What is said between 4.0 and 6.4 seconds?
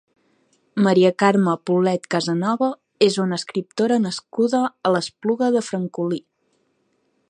nascuda a l'Espluga de Francolí.